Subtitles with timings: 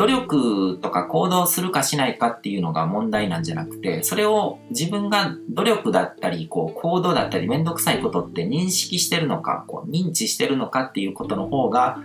[0.00, 11.98] 努力とか行動するかしないかっていうのが問題なんじゃなくて、それを自分が努力だったり、こう行動だったりめんどくさいことって認識してるのか、こう認知してるのかっていうことの方が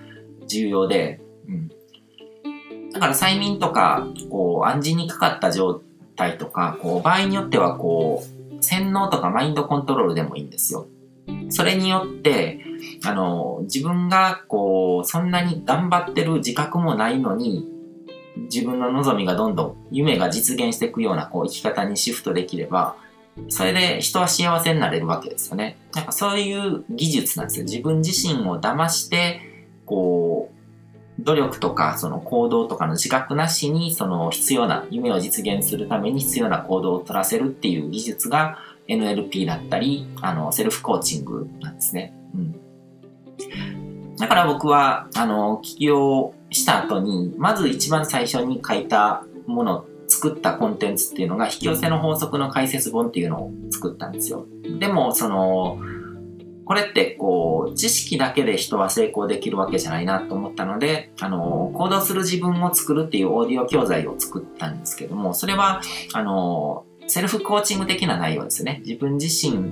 [0.46, 1.70] 重要で、うん。
[2.92, 5.82] だから催眠とか、こう暗示にかかった状
[6.18, 8.26] 態とか、こう場合によってはこ
[8.60, 10.88] う、洗脳とかマインドコントロールでもいいんですよ。
[11.48, 12.60] それによって、
[13.06, 17.75] あの、自分がこう、そんなに頑張ってる自覚もないのに、
[18.38, 22.96] 自分の望みがどんどん夢が実現していくようなこう生き方にシフトできれば、
[23.50, 25.78] それで人は幸せになれるわけですよね。
[25.94, 27.66] なんかそういう技術なんですよ。
[27.66, 29.42] 自分自身を騙して、
[29.86, 30.56] こう、
[31.24, 42.14] 努力とかその行動とかの自覚なしにその必要な夢を実現するために必要な行動を取らせるっていう技術が NLP だったり、あの、セルフコーチングなんですね。
[42.36, 42.56] うん。
[44.18, 54.46] だから僕は、あの、起業した後に、まず一番最初に書いたもの、作ったコンテンツっていうのが、引き寄せの法則の解説本っていうのを作ったんですよ。
[54.80, 55.80] でも、その、
[56.66, 65.82] これってこう、知識だけで人は成功できるわけじゃないなと思ったので、あの、行動する自分を作るっていうオーディオ教材を作ったんですけども、それは、
[66.14, 68.82] あの、セルフコーチング的な内容ですね。
[68.84, 69.72] 自分自身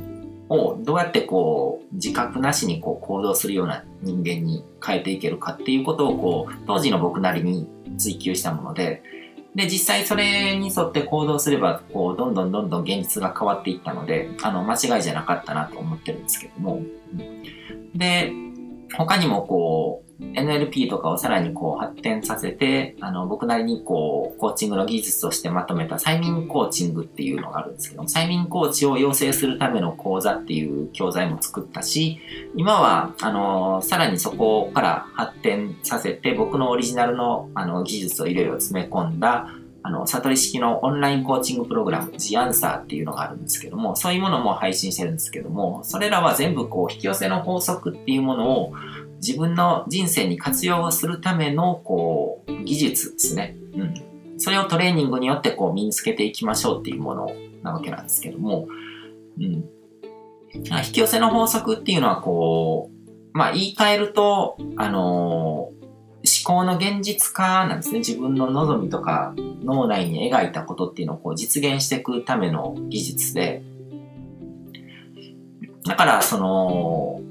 [0.50, 9.04] をどうやってこう、自覚なしにこう行動するような人間に変えていけるかっていうことをこう、当時の僕なりに追求したもので、
[9.56, 16.82] で、実際それに沿って行動すれば、こう、どんどんどんどん現実が変わっていったので、あの、間違いじゃなかったなと思ってるんですけども。
[17.94, 18.34] で、
[18.98, 32.20] 他にもこう、NLP とかをさらにこう発展させて、あの、僕なりにこう、コーチングの技術としてまとめた催眠コーチングっていうのがあるんですけど、催眠コーチを養成するための講座っていう教材も作ったし、
[32.56, 39.50] 今は、あの、さらにそこから発展させて、僕のオリジナルのあの技術をいろいろ詰め込んだ、
[39.84, 48.74] あの、悟り式のオンラインコーチングプログラム、The Answer っていうのがあるんですけども、そういうものも配信してるんですけども、それらは全部こう、引き寄せの法則っていうものを、
[49.26, 53.56] 自分の人生に活用するための、こう、技術ですね。
[53.76, 53.94] うん。
[54.38, 58.68] それをトレーニングによってこう身につけていきましょうっていうものなわけなんですけども、
[59.38, 59.46] うん。
[60.54, 62.90] 引き寄せの法則っていうのはこ
[63.34, 68.00] う、まあ言い換えると、あのー、思考の現実化なんですね。
[68.00, 69.34] 自分の望みとか
[69.64, 73.64] 脳内に描いたことっていうのをこう実現していくための技術で、
[75.86, 77.22] だからその、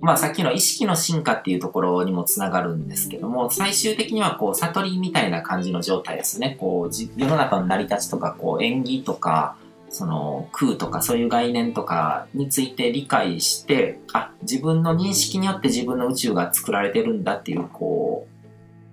[0.00, 6.56] まあさっきの意識の進化っていうところにもつながるんですけども、最終的にはこう悟りみたいな感じの状態ですね。
[6.58, 9.56] こう世の中の成り立ちとか、こう縁起とか、
[9.90, 18.31] その空とかそういう概念とかについて理解して、あ、自分の認識によって自分の宇宙が作られてるんだっていう、こう、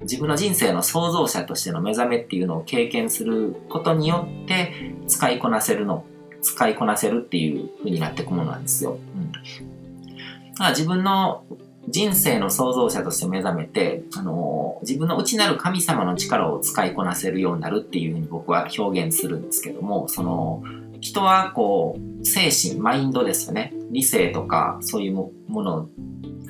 [0.02, 6.06] 自分の人生の創造者としての目覚めっていうのを経験することによって使いこなせるの、
[6.42, 8.98] 使いこなせるっていう風になっていくものなんですよ。
[9.16, 9.32] うん
[10.60, 11.46] ま自分の
[11.88, 20.62] 人生の創造者として目覚めて、あの自分の内なる神様の力を使いこなせるようになるっていうふうに僕は表現するんですけども、その、
[21.02, 23.74] 人はこう、精神、マインドですよね。
[23.90, 25.90] 理性とか、そういうもの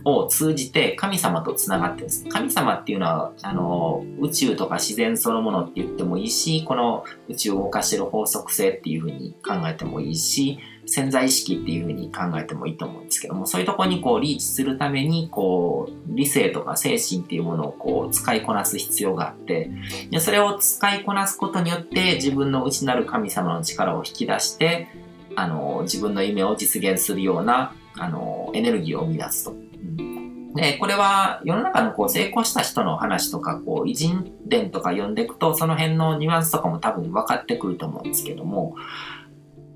[0.06, 2.26] を通じて神様と繋がってんです。
[2.26, 19.72] 神様っていうのは、あの、宇宙とか自然そのものって言ってもいいし、この宇宙を動かしてる法則性っていうふうに考えてもいいし、潜在意識っていうふうに考えてもいいと思うんですけども、そういうとこにこうリーチするために、こう、理性とか精神っていうものをこう使いこなす必要があって、
[20.10, 24.88] でそれを使いこなすことによって自分の内なる神様の力を引き出して、
[25.36, 29.69] あの、自分の夢を実現するような、あの、エネルギーを生み出すと。
[30.60, 38.76] で、これは世の中のこう成功した人の話とか、こう偉人伝とか読んでいくと、その辺のニュアンスとかも多分分かってくると思うんですけども、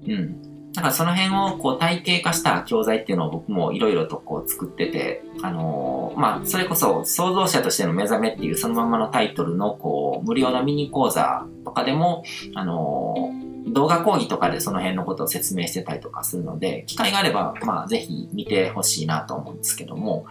[0.08, 0.54] うん。
[0.74, 12.24] だからその辺をこう体系化した教材っていうのを僕もいろいろとこう作ってて、あのー、まあ、それこそ創造者としての目覚めっていうそのままのタイトルのこう無料のミニ講座とかでも、
[12.56, 13.33] あのー、
[13.74, 20.26] 動画講義とかでその辺のことを説明してたりとかするので、機会があれば、まあ、ぜひ見てほしいなと思うんですけども、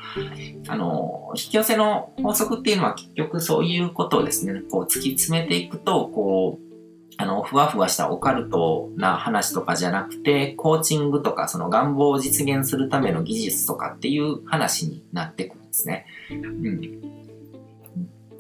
[0.69, 6.73] あの、引き寄せの法則っていうのは結局そういうことをですね、こう突き詰めていくと、こう、
[7.19, 16.07] あの、ふわふわしたオカルトな話とかじゃなくて、コーチングとか、その願望を実現するための技術とかっていう話になってくるんですね。
[16.31, 16.81] うん。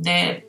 [0.01, 0.47] で、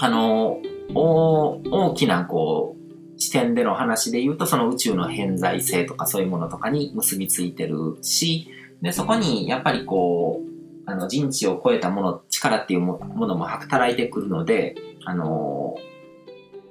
[0.00, 0.60] あの、
[0.94, 2.77] 大きな、こう、
[3.18, 8.48] 視点での話で言うと、その宇宙の偏在性とかそういうものとかに結びついてるし、
[8.80, 15.76] で、そこにやっぱりこう、あの人知を超えたもの、力っていうものも働いてくるので、あの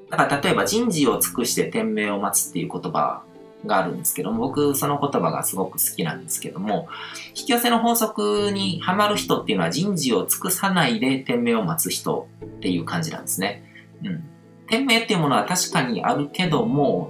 [0.10, 3.24] だから例えば人事を尽くして天命を待つっていう言葉
[3.66, 6.88] があるんですけども、僕その言葉がすごく好きなんですけども、
[7.30, 13.64] 引き寄せの法則にハマる人っていうのは人事を尽くさないで天命を待つ人っていう感じなんですね。
[14.04, 14.24] うん。
[14.70, 17.10] 天命っていうものは確かにあるけども、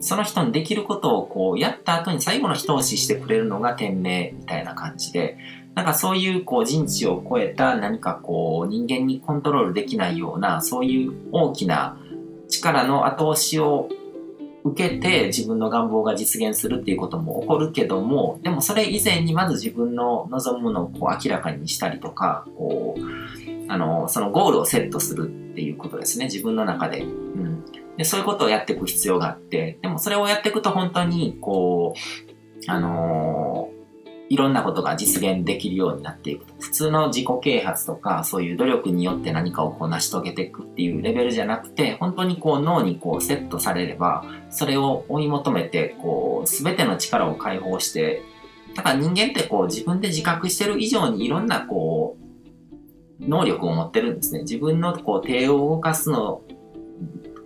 [0.00, 5.38] その人にできることをこうやった後に最後の一押ししてくれるのが天命みたいな感じで、
[5.74, 11.96] なんかそういうこう人知を超えた何かこう人間にコントロールできないようなそういう大きな
[12.48, 13.88] 力の後押しを
[14.64, 27.02] 受けて自分の願望が実現するっていうことも起こるけども、でもそれ以前にまず自分の望むものをこう明らかにしたりとか、こう、あの、そのゴールをセットするっていうことですね、自分の中で。
[27.02, 27.64] うん。
[27.96, 33.70] で、そういうことをやっていく必要があって、でもそれをやっていくと本当に、こう、あの
[34.30, 36.44] いろんなことが実現できるようになっていく。
[36.58, 48.22] 普通の自己啓発とか、そういう努力によって何かをこう成し遂げていくっていうレベルじゃなくて、本当にこう脳にこうセットされれば、それを追い求めて、こう、すべての力を解放して、
[48.74, 52.27] だから人間ってこう自分で自覚してる以上にいろんなこう、
[53.20, 54.40] 能力を持ってるんですね。
[54.40, 56.42] 自分のこう手を動かすの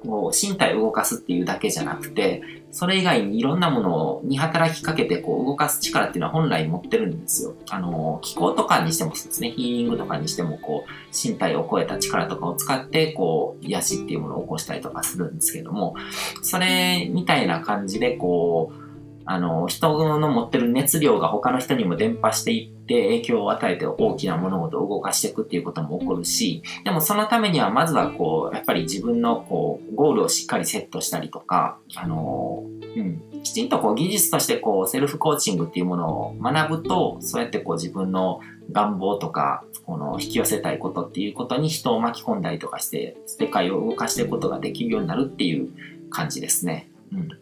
[0.05, 7.55] こう身体を動かすっていうだけじゃなくて、それ以外にいろんなものに働きかけてこう動かす力っていうのは本来持ってるんですよ。
[7.69, 15.95] あの、気候とかにしてもそうですね、ヒーリングとかにしてもこう、身体を超えた力とかを使ってこう、癒しっていうものを起こしたりとかするんですけども、
[16.43, 18.82] それみたいな感じでこう、
[19.25, 32.65] あの、人の持ってる熱量が他の人にも伝播していって影響を与えて大きな物事を動かしていくっていうことも起こるし、でもそのためにはまずはこう、やっぱり自分のこう、ゴールをしっかりセットしたりとか、あの、
[32.97, 38.41] うん、きちんとこう技術としてこう、セルフコーチングっていうものを学ぶと、そうやってこう自分の
[38.71, 45.69] 願望とか、この引き寄せたいことっていうことに人を巻き込んだりとかして、世界を動かしていくことができるようになるっていう
[46.11, 46.89] 感じですね。
[47.13, 47.42] うん